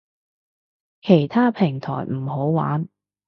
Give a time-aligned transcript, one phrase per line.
[1.03, 2.89] 其他平台唔好玩